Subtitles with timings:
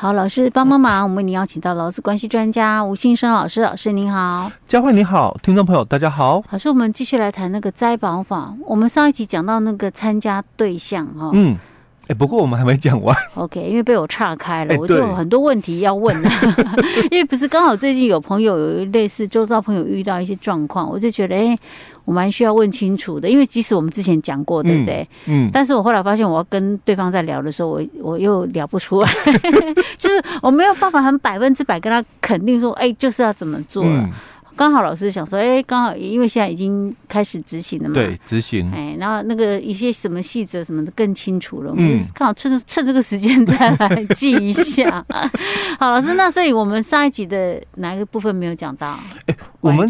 [0.00, 6.42] 好，老师帮帮忙，我们为您邀请到劳资关系专家吴信生老师，老师您好，佳慧你好，听众朋友大家好。
[6.50, 8.54] 老师，我们继续来谈那个灾保法。
[8.64, 11.54] 我们上一集讲到那个参加对象哈，嗯，
[12.04, 13.14] 哎、欸，不过我们还没讲完。
[13.34, 16.16] OK，因为被我岔开了，欸、我就有很多问题要问。
[17.12, 21.40] 因为不是刚好最近有朋友有类似周遭朋友遇到一些状况，我就觉得哎。
[21.40, 21.58] 欸
[22.10, 25.08] 我蛮需要问清楚的，因为即使我们之前讲过，对不对？
[25.26, 25.46] 嗯。
[25.46, 29.08] 嗯，但是我后来发现，我要跟对方在聊的时候，我我又聊不出来，
[29.96, 34.10] 就是我没有办法很百分之百跟他肯定说，哎、欸，就是要怎么做了。
[34.56, 38.68] 刚、嗯、好老师想说，哎、欸，刚好因为现在已经开始执行了嘛，对，执行。
[38.72, 45.06] 哎，然后那个一些什么细则什么的更清楚了，我们刚好趁趁这个时间再来记一下。
[45.78, 48.98] 好，老师，那所以我们上一集的哪一个部分没有讲到？
[49.26, 49.88] 哎、欸，我们。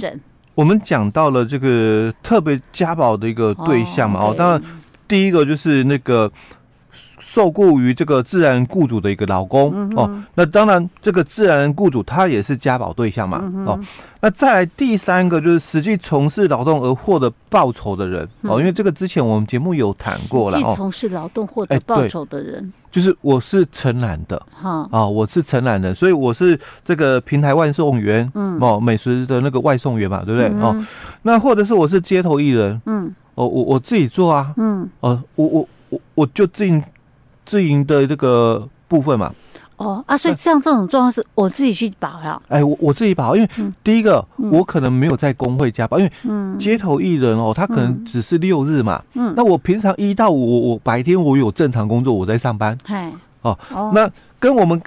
[0.55, 4.63] 我们讲到了这个特别家暴的一个对象嘛，哦，当然
[5.09, 6.31] 第一个就是那个
[7.19, 13.79] 受雇于这个自然雇主的一个劳工哦，那当然这个自然雇主他也是家保对象嘛，哦，
[14.21, 22.73] 那再来第三个就是实际从事劳动而获得报酬的人哦，因为这个之前我们节目有谈过了哦，从事劳动获得报酬的人。
[22.91, 24.85] 就是我是承揽的，哈。
[24.91, 30.49] 啊，我是承揽的，所以我是这个平台外送员，嗯，哦，美食的那个外送员嘛，对不对？
[30.49, 30.87] 嗯、哦，
[31.23, 35.68] 那或者是我是街头艺人，嗯，哦，我我自己做啊，嗯，哦，我我
[36.21, 36.82] 我我就自营
[37.46, 39.32] 自营的这个部分嘛。
[39.76, 42.38] 哦啊，所以像这种状况是我自己去保呀？
[42.49, 43.49] 哎，我我自己保，因为
[43.82, 49.02] 第一个我可能没有在工会加保，因为街头艺人哦，他可能只是六日嘛。
[49.15, 52.77] 嗯，那我平常一到五，我我白天我有正常工作，我在上班。
[52.84, 53.59] 哎，哦，
[53.95, 54.79] 那跟我们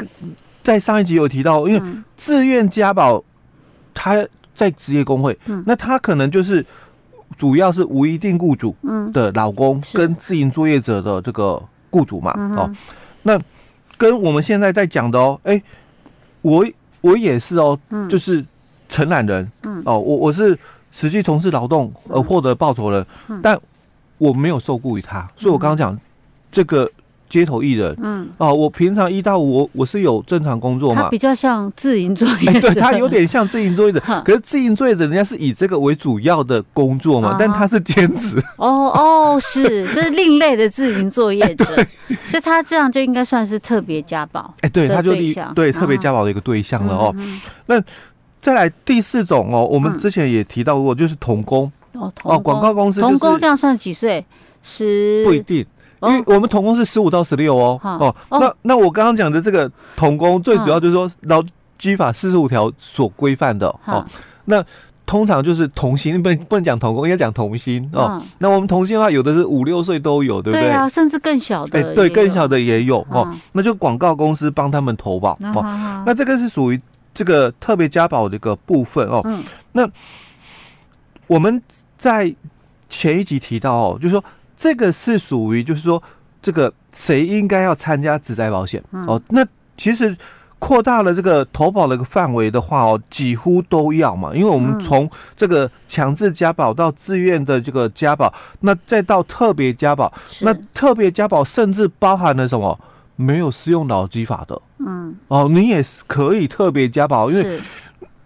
[0.62, 1.82] 在上一集有提到，因为
[2.16, 3.24] 自愿加保，
[3.96, 6.64] 他在职业工会，那他可能就是
[7.38, 8.76] 主要是无一定雇主
[9.12, 12.32] 的老公跟自营作业者的这个雇主嘛。
[12.58, 12.70] 哦，
[13.24, 13.40] 那。
[13.96, 15.62] 跟我们现在在讲的哦，哎，
[16.42, 16.66] 我
[17.00, 18.44] 我也是哦，就是
[18.90, 19.50] 承揽人，
[19.86, 20.58] 哦，我我是
[20.92, 23.06] 实际从事劳动而获得报酬的，
[23.42, 23.58] 但
[24.18, 25.98] 我没有受雇于他，所以我刚刚讲
[26.52, 26.90] 这个。
[27.34, 41.88] 街头艺人，嗯，哦，我平常一到五我我是有正常工作嘛，他比较像自营作业者， 欸、对他有点像自营作业者， 可是自营作业者人家是以这个为主要的工作嘛，但他是兼职，哦哦，是，这是另类的自营作业者， 欸、
[42.24, 45.16] 所以他这样就应该算是特别加保，哎，对，他就
[45.56, 47.16] 对特别加保的一个对象了哦。
[47.66, 47.82] 那
[48.44, 51.72] 再来第四种哦，我们之前也提到过，就是童工。
[51.94, 54.24] 哦，哦，广告公司童工这样算几岁？
[54.66, 55.66] 十不一定。
[56.10, 61.44] 因为我们童工是十五到十六哦，哦，那那我刚刚讲的这个童工，最主要就是说劳
[61.78, 64.06] 基法四十五条所规范的哦。
[64.46, 64.64] 那
[65.06, 68.22] 通常就是童心，不能不能讲童工，应该讲童心哦。
[68.40, 70.68] 那我们童心的话，有的是五六岁都有，对不对？
[70.68, 71.80] 对啊，甚至更小的。
[71.80, 73.34] 哎，对，更小的也有哦。
[73.54, 76.04] 那就广告公司帮他们投保哦。
[76.06, 76.82] 那这个是属于
[77.14, 79.22] 这个特别加保的一个部分哦。
[79.72, 79.88] 那
[81.28, 81.62] 我们
[81.98, 82.34] 在
[82.90, 84.24] 前一集提到哦，就是说。
[84.64, 86.02] 这个是属于，就是说，
[86.42, 89.22] 这个谁应该要参加职灾保险哦？
[89.28, 90.16] 那其实
[90.58, 102.80] 扩大了这个投保的一个范围的话哦，几乎都要嘛，因为我们从这个强制加保到自愿的这个加保，那再到特别加保，那特别加保甚至包含了什么？
[103.18, 107.60] 没有适用劳基法的，嗯，哦，你也是可以特别加保，因为。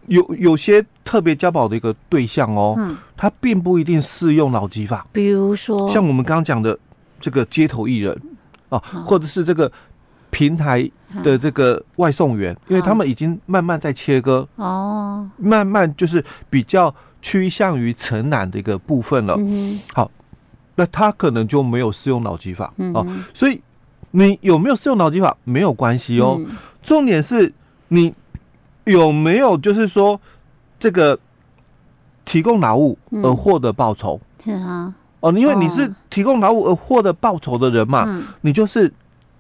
[0.08, 5.06] 有有些特别加保的一个对象哦，嗯，它并不一定适用劳基法。
[5.12, 6.78] 比如说，像我们刚刚讲的
[7.20, 8.18] 这个街头艺人
[8.70, 9.70] 啊，或者是这个
[10.30, 10.90] 平台
[11.24, 19.36] 的这个外送员，因为他们已经慢慢在切割哦，慢慢就是比较趋向于承揽的一个部分了。
[19.40, 20.10] 嗯，好，
[20.76, 23.62] 那他可能就没有适用劳基法哦，所以
[24.12, 26.40] 你有没有适用劳基法没有关系哦，
[26.82, 27.54] 重点是
[27.90, 28.14] 你。
[28.88, 30.20] 有没有就是说，
[30.80, 31.20] 这个
[32.24, 34.20] 提供劳务而获得报酬？
[34.44, 38.92] 是啊，哦，因为你是提供劳务而获得报酬的人嘛，你就是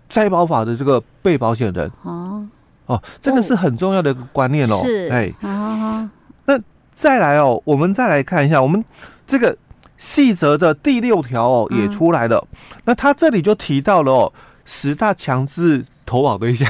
[0.09, 1.90] 灾保法的这个被保险人。
[2.03, 2.46] 哦
[2.88, 4.81] 哦，这个是很重要的一个观念哦。
[4.83, 6.06] 是，哎，好，
[6.45, 6.60] 那
[6.94, 8.83] 再来哦，我们再来看一下，我们
[9.25, 9.57] 这个
[9.98, 12.45] 细则的第六条哦也出来了。
[12.83, 14.33] 那他这里就提到了哦，
[14.66, 16.69] 十大强制投保对象，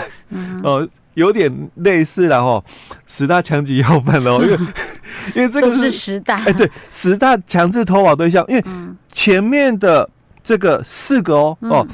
[0.64, 0.88] 呃。
[1.18, 2.64] 有点类似，然后
[3.08, 4.58] 十大强级要犯哦， 因为
[5.34, 8.64] 因为这个是，是十大，哎，对，十大强制投保对象，因为
[9.12, 10.08] 前面的
[10.44, 11.88] 这个四个哦、嗯、哦，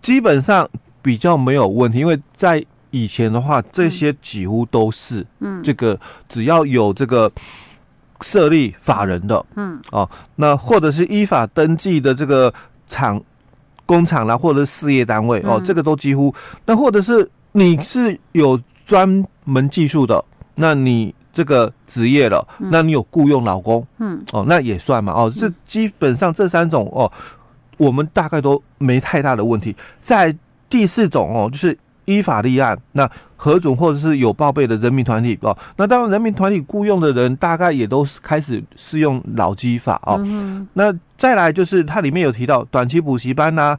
[0.00, 0.66] 基本上
[1.02, 7.30] 比较没有问题，因为在以前的话，这些几乎都是嗯，这个只要有这个
[8.22, 12.50] 设立法人的，嗯，哦，那或者是依法登记的这个
[12.86, 13.22] 厂
[13.84, 16.34] 工厂啦，或者是事业单位哦，这个都几乎，
[16.64, 17.30] 那或者是。
[17.52, 20.24] 你是有专门技术的，
[20.56, 27.10] 那你这个职业了，那你有雇佣老公，嗯，哦，那也算嘛，哦，这基本上这三种哦，
[27.76, 29.74] 我们大概都没太大的问题。
[30.00, 30.36] 在
[30.68, 40.20] 第四种哦，就是依法立案，那核准或者是有报备的人民团体哦，那当然人民团体雇佣的人大概也都是开始适用老基法哦。
[40.74, 43.78] 那再来就是它里面有提到短期补习班呐、啊，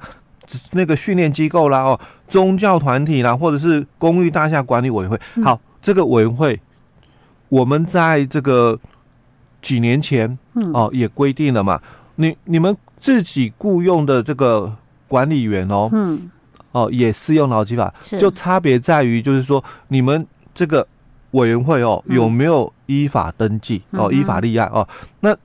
[0.71, 5.19] 那个训练机构啦哦，宗教团体啦，或者是公寓大厦管理委员会。
[5.43, 6.59] 好，这个委员会。
[7.49, 8.79] 我们在这个
[9.61, 10.37] 几年前
[10.73, 11.81] 哦，也规定了嘛，
[12.15, 14.73] 你你们自己雇佣的这个
[15.09, 16.31] 管理员哦，嗯，
[16.71, 20.87] 哦也适用劳基法，就差别在于就是说你们这个
[21.31, 23.83] 委员会哦有没有依法登记？
[23.91, 24.87] 哦，依法立案哦，
[25.19, 25.35] 那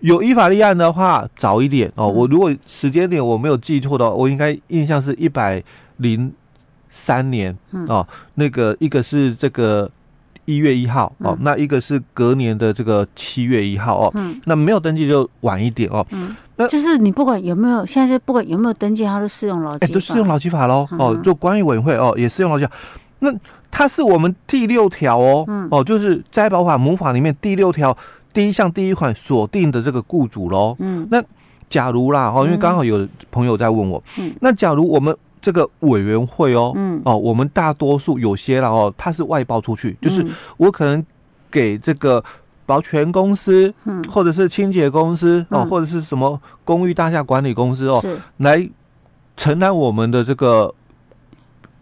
[0.00, 5.62] 有依法立案的话早一点哦，我如果时间点我没有记错的话，我应该印象是一百
[5.98, 6.32] 零
[6.90, 7.56] 三年
[7.88, 9.90] 哦，那个一个是这个。
[10.46, 22.72] 一月一号哦，那一个是隔年的这个七月一号哦，嗯，那没有登记就晚一点哦，嗯，那就是你不管有没有，现在是不管有没有登记，它都适用劳基法，哎，都适用劳基法喽，哦，就管理委员会哦也适用劳基法，
[23.20, 23.32] 那
[23.70, 27.96] 它是我们第六条哦，哦，就是摘保法母法里面第六条
[28.32, 31.22] 第一项第一款锁定的这个雇主喽，嗯，那
[31.68, 35.16] 假如啦哦，因为刚好有朋友在问我，嗯，那假如我们。
[35.42, 40.22] 这个委员会哦，嗯，哦，我们大多数有些了哦，它是外包出去，就是
[40.58, 41.02] 我可能
[41.50, 42.22] 给这个
[42.66, 48.04] 保全公司，嗯，或者是清洁公司哦，或者是什么公寓大厦管理公司哦，
[48.36, 48.68] 来
[49.34, 50.74] 承担我们的这个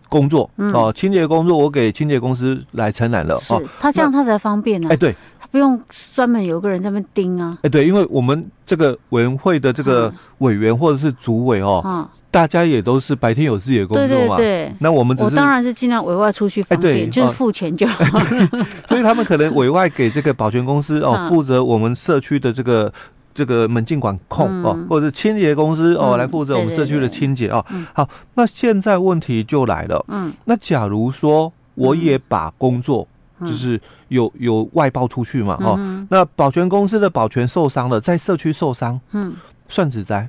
[0.09, 5.13] 工作哦，清洁工作我给清洁公司来承担了哦，他这样他才方便呢，哎，对。
[5.51, 5.81] 不用
[6.15, 7.59] 专门有个人在那边盯啊！
[7.63, 14.37] 哎，对，因为我们这个委员会的这个委员或者是主委哦，嗯，大家也都是白天有自己的工作嘛。
[14.37, 14.73] 对对。
[14.81, 18.05] 那我们我当然是尽量委外出去方便，对，就是付钱就好。
[18.87, 22.93] 所以他们可能委外给这个保全公司哦，负责我们社区的这个
[23.35, 27.65] 这个门禁管控哦，或者是清洁公司哦，来负责我们社区的清洁哦。
[27.95, 30.05] 好，那现在问题就来了。
[30.09, 30.31] 嗯。
[30.45, 33.09] 那假如说我也把工作。
[33.41, 39.35] 就是有有外包出去嘛，哦，嗯、那保全公司的保全受伤了，在社区受伤，嗯，
[39.69, 40.29] 算职灾，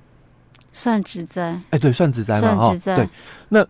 [0.73, 3.09] 算职灾，哎、欸，对，算职灾嘛，哦，对，
[3.49, 3.65] 那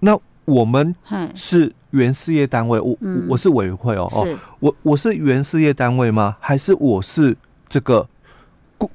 [0.00, 0.94] 那我们
[1.34, 6.36] 是原事业单位，我、嗯、我是委员会哦，哦，我我是原事业单位吗？
[6.40, 7.36] 还是我是
[7.68, 8.06] 这个
[8.78, 8.90] 雇，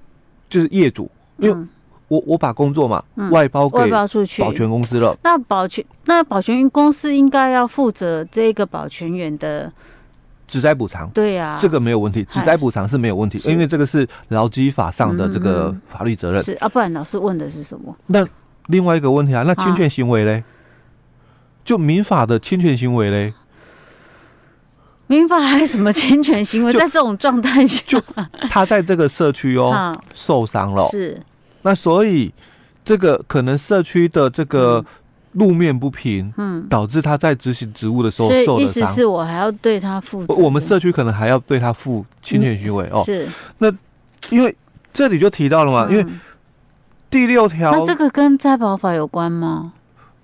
[0.49, 1.09] 就是业主？
[1.37, 1.67] 因为、嗯
[2.11, 5.17] 我我把工作嘛外包给外包出去保全公司了。
[5.23, 9.71] 那保全那保全公司应该要负责这个保全员的
[10.45, 11.09] 职灾补偿。
[11.11, 16.43] 对呀，这个没有问题，职灾补偿是没有问题，因为这个是劳基法上的这个法律责任。
[16.43, 17.95] 是啊，不然老师问的是什么？
[18.07, 18.27] 那
[18.67, 20.43] 另外一个问题啊，那侵权行为嘞？
[21.63, 23.33] 就民法的侵权行为嘞？
[25.07, 26.71] 民法还有什么侵权行为？
[26.77, 28.01] 在这种状态下，就
[28.49, 31.17] 他在这个社区哦 受伤了，是。
[31.63, 32.33] 那所以，
[32.83, 34.83] 这个可能社区的这个
[35.33, 38.83] 路面不平，嗯，导致他在执行职务的时候受了伤。
[38.83, 40.33] 意思是我还要对他负责。
[40.35, 43.03] 我们社区可能还要对他负侵权行为哦。
[43.05, 43.27] 是。
[43.59, 43.71] 那
[44.29, 44.55] 因为
[44.91, 46.05] 这里就提到了嘛，因为
[47.09, 47.71] 第六条。
[47.71, 49.73] 那这个跟灾保法有关吗？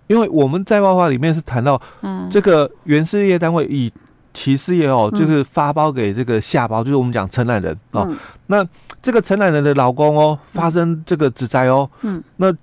[0.08, 3.92] 因为我们灾保法里面是谈到，嗯，这个原事业单位以
[4.34, 8.10] 其事业哦，就是发包给这个下包，就是我们讲承揽人哦。
[8.46, 8.66] 那
[9.08, 12.54] 这个承揽人的老公哦，发生这个职灾哦，嗯，那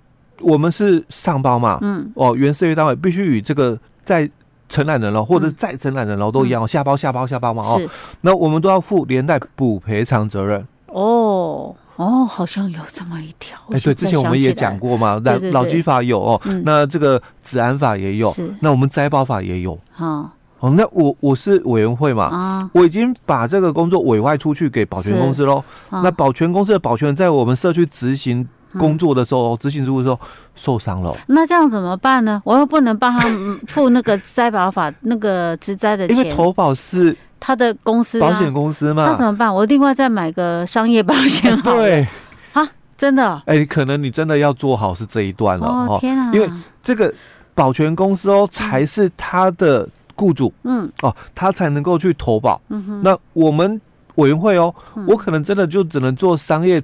[0.41, 4.31] 我们是上包嘛，嗯，哦，原事业单位必须与这个在
[4.69, 7.81] 承揽人了，或者是在承揽人喽都一样，下包下包下包嘛，哦，
[8.21, 10.63] 那我们都要负连带补赔偿责任。
[10.89, 11.75] 哦。
[11.97, 20.31] 哦，好像有这么一条，哎，对，之前我们也讲过嘛，老老基法有哦，那这个治安法也有，那我们灾保法也有，好。
[20.65, 25.63] 哦，那我我是委员会嘛，啊，我已经把这个工作委外出去给保全公司喽。
[25.91, 30.19] 啊、那保全公司的保全在我们社区执行工作的时候，执、嗯、行职务的时候
[30.55, 31.15] 受伤了。
[31.27, 32.41] 那这样怎么办呢？
[32.47, 33.29] 我又不能帮他
[33.69, 39.05] 付那个灾保法那个职灾的钱，因为投保是他的公司保险公司嘛。
[39.11, 39.55] 那怎么办？
[39.55, 41.55] 我另外再买个商业保险。
[41.61, 42.09] 对，
[42.55, 42.67] 啊，
[42.97, 43.35] 真的？
[43.45, 45.99] 哎、欸，可能你真的要做好是这一段了哦。
[46.01, 46.31] 天啊！
[46.33, 46.51] 因为
[46.83, 47.13] 这个
[47.55, 49.87] 保全公司哦，才是他的。
[50.17, 52.61] 雇主，嗯，哦，他才能够去投保。
[52.69, 53.81] 嗯哼，那我们
[54.17, 56.83] 委员会哦，嗯、我可能真的就只能做商业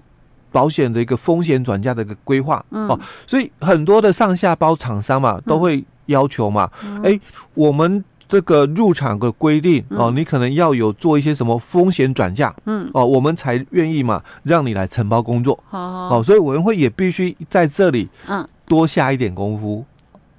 [0.52, 2.64] 保险的一个风险转嫁的一个规划。
[2.70, 7.20] 嗯、哦，所以很多的上下包厂商嘛，都会要求嘛，哎、嗯欸，
[7.54, 15.58] 我们这个入场的规定哦，你可能要有做一些什么风险转嫁，嗯，哦，我们才愿意嘛，让你来承包工作。
[15.68, 19.84] 好，哦，所以委员会也必须在这里，嗯，多下一点功夫。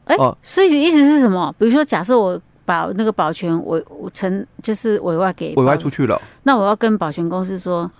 [0.05, 1.53] 哎，所以意思是什么？
[1.57, 2.39] 比如说，假设我
[2.71, 7.91] 把那个保全委我承就是委外给委外出去了，那我要跟保全公司说，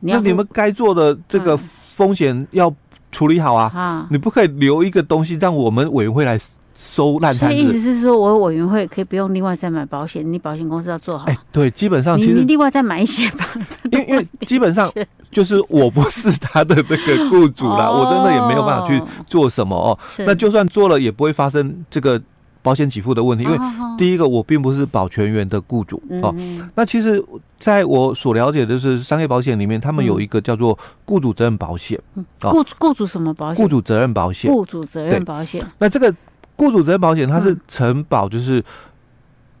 [0.00, 1.56] 你要那你们该做的这个
[1.94, 2.70] 风险要
[3.10, 3.72] 处理好啊！
[3.74, 6.38] 啊，你不可以留一个东西让我们委员会来。
[6.76, 11.24] 收烂摊子，所以意思是说，我委员会可以不用另外再买保险，你保险公司要做好。
[11.26, 13.48] 哎、欸，对，基本上其实你另外再买一些吧。
[13.92, 14.90] 因为因为基本上
[15.30, 19.96] 就是我不是他的那个雇主啦，我真的也没有办法去做什么哦。
[20.26, 22.20] 那就算做了，也不会发生这个
[22.64, 23.58] 保险给付的问题，因为
[23.96, 26.34] 第一个我并不是保全员的雇主哦。
[26.74, 27.24] 那其实
[27.58, 32.00] 在我所了解的是商业保险里面，他们有一个叫做雇主责任保险。
[32.40, 33.62] 雇雇主什么保险？
[33.62, 34.50] 雇主责任保险。
[34.50, 35.64] 雇主责任保险。
[35.78, 36.12] 那这个。
[36.56, 38.64] 雇主责任保险，它是承保就是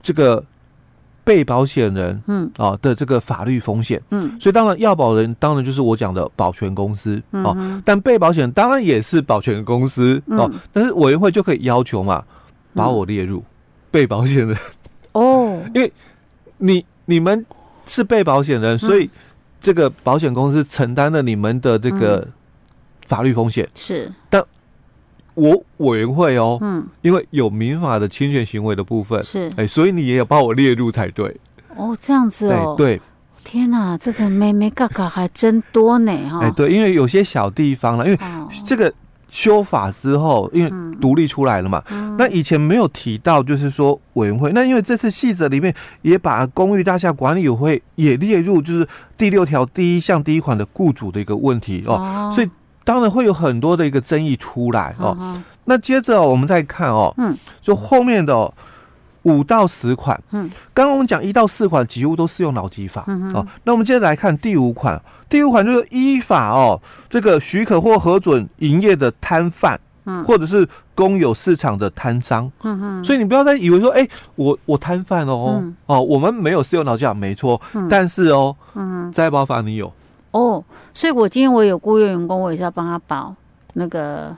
[0.00, 0.44] 这个
[1.24, 12.22] 被保险人，嗯，啊的这个法律风险，嗯，所以当然要保人当然就是我讲的保全公司，哦，但被保险当然也是保全公司，哦，但是委员会就可以要求嘛，
[12.74, 13.42] 把我列入
[13.90, 14.56] 被保险人，
[15.12, 15.92] 哦， 因为
[16.58, 17.44] 你你们
[17.86, 19.08] 是被保险人，所以
[19.60, 22.28] 这个保险公司承担了你们的这个
[23.06, 24.44] 法律风险，是，但。
[25.36, 31.36] 我委员会哦，嗯，因为有民法的侵权行为的部分是，哎，所以你也要把我列入才对。
[31.74, 33.00] 哦，这样子哦，对，
[33.42, 36.38] 天哪，这个妹妹嘎嘎还真多呢哈。
[36.38, 38.18] 哎，对，因为有些小地方了，因为
[38.64, 38.94] 这个
[39.34, 41.82] 修法之后，因为独立出来了嘛，
[42.16, 48.86] 那以前没有提到，就是说委员会，那因为这次细则里面也把公寓大厦管理委员会也列入，就是
[49.18, 52.48] 第六条第一项第一款的雇主的一个问题哦，所以。
[52.86, 55.16] 当然会有很多的一个争议出来哦。
[55.64, 58.52] 那接着我们再看哦，嗯，就后面的
[59.24, 63.34] 五到十款，嗯，刚刚我们讲一到四款几乎都适用劳基法，嗯哼。
[63.34, 63.46] 哦。
[63.64, 73.04] 那我们接着来看第五款，第五款就是依法哦，这个许可或核准营业的摊贩，嗯，或者是公有市场的摊商，嗯哼。
[73.04, 79.92] 所以你不要再以为说，哎，我我摊贩哦，嗯、哦，我们没有适用劳基法，没错，嗯、但是哦，嗯哼，灾保法你有。
[80.32, 80.62] 哦，
[80.92, 83.34] 所以我今天我有雇佣员工，我也是要帮他保
[83.74, 84.36] 那个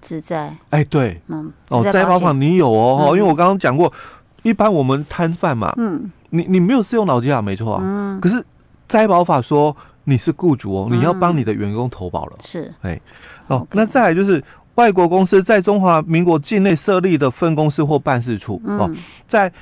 [0.00, 0.52] 自在。
[0.70, 3.92] 哎，对，嗯，哦，灾保法你有哦，因为我刚刚讲过，
[4.48, 8.44] 一般我们摊贩嘛，嗯，你你没有适用劳基法，没错啊，嗯，可是
[8.88, 13.00] 灾保法说你是雇主哦，你要帮你的员工投保了，是，哎，
[13.48, 14.42] 哦，那再来就是
[14.76, 18.90] 外国公司在中华民国境内设立的分公司或办事处哦，
[19.28, 19.52] 在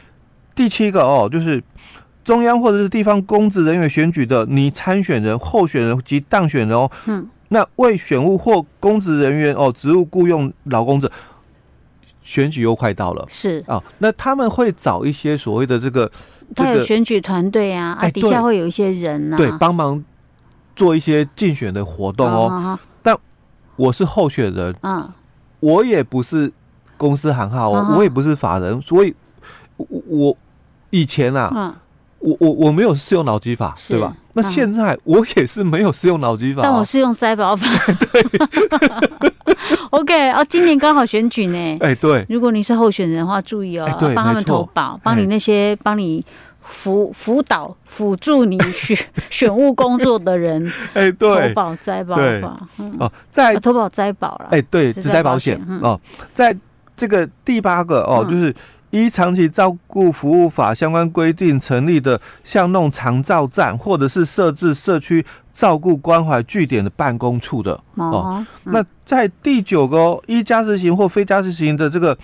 [0.55, 1.63] 第七个哦，就是。
[2.25, 11.13] 中央或者是地方公职人员选举的你参选人、候选人及当选人哦，嗯，那为选务或公职人员哦，职务雇佣劳工者，
[12.25, 13.63] 选举又快到了，是。
[13.69, 16.11] 啊，那他们会找一些所谓的这个，
[16.57, 20.03] 他有选举团队啊，啊，底下会有一些人呐，对，帮忙
[20.75, 22.77] 做一些竞选的活动哦。
[23.03, 23.17] 但
[23.77, 25.09] 我是候选人，嗯，
[25.61, 26.51] 我也不是
[26.97, 29.15] 公司行号哦，我也不是法人，所以
[29.77, 30.37] 我我
[30.91, 31.75] 以前啊，嗯。
[32.25, 34.17] 我我我没有适用脑基法，是对吧？
[34.33, 37.67] 那现在我也是没有适用脑基法，但我是用灾保法。
[38.01, 38.23] 对
[40.45, 41.79] 今年刚好选举呢。
[41.81, 46.25] 哎，对，如果你是候选人的话，注意哦，帮他们投保，帮你那些帮你
[46.61, 48.97] 辅辅导、辅助你 选
[49.31, 52.57] 选务工作的人，哎，对，投保灾保法。
[52.99, 56.01] 哦，在投保灾保了，哎，对，自灾保险哦，
[56.33, 56.57] 在
[56.97, 58.55] 这个第八个哦，就是。
[58.95, 68.47] 依长期照顾服务法相关规定成立的巷弄长照站，或者是设置社区照顾关怀据点的办公处的哦。
[68.63, 72.17] 那在第九个依家事型或非家事型的这个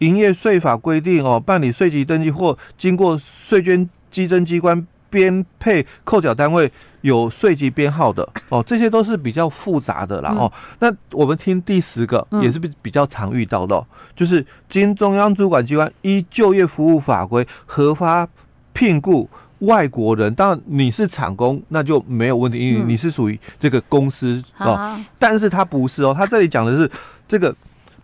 [0.00, 4.86] 营业税法规定哦，办理税籍登记或经过税捐稽征机关。
[5.08, 6.70] 编配扣缴单位
[7.06, 10.52] 有税籍编号的 哦，这些都是比较复杂的啦哦。
[10.80, 13.86] 那我们听第十个也是比比较常遇到的，
[14.16, 18.28] 就是经中央主管机关依就业服务法规核发
[18.72, 24.98] 聘雇外国人，当然你是厂工那就没有问题，因为你是属于这个公司哦。
[25.18, 26.90] 但是他不是哦，他这里讲的是
[27.28, 27.54] 这个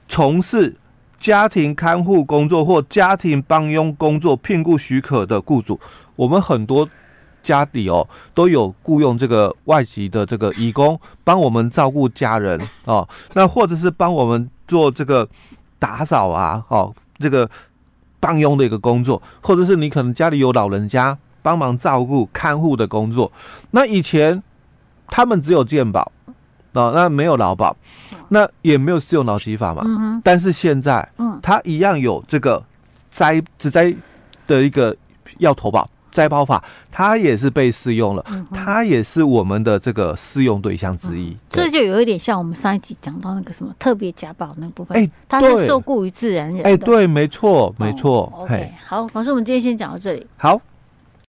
[0.09, 0.75] 从事
[1.18, 5.78] 家庭看护工作或家庭帮佣工作聘雇许可的雇主。
[6.14, 6.88] 我们很多
[7.42, 15.28] 家里哦都有雇佣这个外籍的这个义工帮我们照顾家人哦，那或者是帮我们做这个
[15.78, 17.49] 打扫啊，哦，这个
[18.20, 23.30] 帮佣的一个工作，或者是你可能家里有老人家帮忙照顾看护的工作。
[23.72, 24.42] 那以前
[25.08, 26.12] 他们只有健保
[26.75, 27.76] 哦，那没有劳保，
[28.28, 29.82] 那也没有适用劳基法嘛。
[29.84, 30.20] 嗯哼。
[30.25, 32.64] 但是现在，嗯，他一样有这个
[33.11, 33.94] 灾只灾
[34.46, 34.96] 的一个
[35.38, 35.88] 要投保。
[36.12, 41.37] 摘包法，它也是被适用了，它也是我们的这个适用对象之一。
[41.50, 46.62] 这就有一点像我们上一集讲到那个什么特别甲保那部分，哎，它是受雇于自然人。
[46.64, 48.33] 哎，对，没错，没错。
[48.37, 50.26] OK，好，老师，我们今天先讲到这里。
[50.37, 50.61] 好。